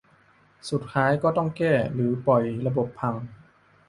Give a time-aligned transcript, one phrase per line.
[0.69, 3.15] สุดท้ายก็ต้องแก้ หรือปล่อยระบบพัง